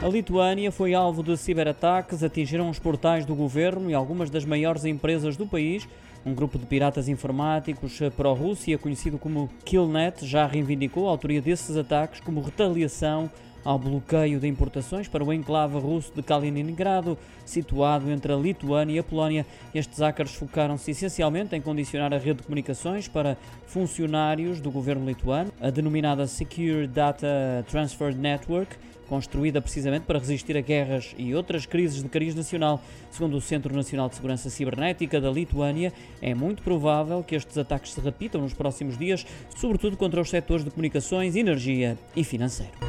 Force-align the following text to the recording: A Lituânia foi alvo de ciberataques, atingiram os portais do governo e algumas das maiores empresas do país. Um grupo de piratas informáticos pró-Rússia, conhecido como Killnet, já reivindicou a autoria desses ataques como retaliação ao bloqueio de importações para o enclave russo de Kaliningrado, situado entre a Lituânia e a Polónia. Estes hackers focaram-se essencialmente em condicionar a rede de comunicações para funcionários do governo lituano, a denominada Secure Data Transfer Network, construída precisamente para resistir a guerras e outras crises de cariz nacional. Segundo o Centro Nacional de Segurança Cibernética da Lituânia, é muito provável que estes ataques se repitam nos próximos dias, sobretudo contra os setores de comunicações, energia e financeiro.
A 0.00 0.06
Lituânia 0.06 0.70
foi 0.70 0.94
alvo 0.94 1.24
de 1.24 1.36
ciberataques, 1.36 2.22
atingiram 2.22 2.70
os 2.70 2.78
portais 2.78 3.26
do 3.26 3.34
governo 3.34 3.90
e 3.90 3.94
algumas 3.94 4.30
das 4.30 4.44
maiores 4.44 4.84
empresas 4.84 5.36
do 5.36 5.44
país. 5.44 5.88
Um 6.24 6.32
grupo 6.32 6.56
de 6.56 6.66
piratas 6.66 7.08
informáticos 7.08 7.98
pró-Rússia, 8.16 8.78
conhecido 8.78 9.18
como 9.18 9.50
Killnet, 9.64 10.24
já 10.24 10.46
reivindicou 10.46 11.08
a 11.08 11.10
autoria 11.10 11.42
desses 11.42 11.76
ataques 11.76 12.20
como 12.20 12.40
retaliação 12.40 13.28
ao 13.64 13.78
bloqueio 13.78 14.40
de 14.40 14.46
importações 14.46 15.08
para 15.08 15.24
o 15.24 15.32
enclave 15.32 15.78
russo 15.78 16.12
de 16.14 16.22
Kaliningrado, 16.22 17.18
situado 17.44 18.10
entre 18.10 18.32
a 18.32 18.36
Lituânia 18.36 18.94
e 18.94 18.98
a 18.98 19.02
Polónia. 19.02 19.46
Estes 19.74 19.98
hackers 19.98 20.34
focaram-se 20.34 20.90
essencialmente 20.90 21.54
em 21.54 21.60
condicionar 21.60 22.12
a 22.12 22.18
rede 22.18 22.38
de 22.38 22.42
comunicações 22.44 23.08
para 23.08 23.36
funcionários 23.66 24.60
do 24.60 24.70
governo 24.70 25.06
lituano, 25.06 25.52
a 25.60 25.70
denominada 25.70 26.26
Secure 26.26 26.86
Data 26.86 27.64
Transfer 27.68 28.14
Network, 28.14 28.76
construída 29.08 29.60
precisamente 29.60 30.02
para 30.02 30.18
resistir 30.18 30.56
a 30.56 30.60
guerras 30.60 31.14
e 31.16 31.34
outras 31.34 31.66
crises 31.66 32.02
de 32.02 32.08
cariz 32.08 32.34
nacional. 32.34 32.80
Segundo 33.10 33.36
o 33.36 33.40
Centro 33.40 33.74
Nacional 33.74 34.08
de 34.08 34.14
Segurança 34.14 34.50
Cibernética 34.50 35.20
da 35.20 35.30
Lituânia, 35.30 35.92
é 36.20 36.34
muito 36.34 36.62
provável 36.62 37.24
que 37.24 37.34
estes 37.34 37.56
ataques 37.56 37.92
se 37.92 38.00
repitam 38.00 38.42
nos 38.42 38.52
próximos 38.52 38.98
dias, 38.98 39.26
sobretudo 39.56 39.96
contra 39.96 40.20
os 40.20 40.28
setores 40.28 40.64
de 40.64 40.70
comunicações, 40.70 41.34
energia 41.34 41.98
e 42.14 42.22
financeiro. 42.22 42.87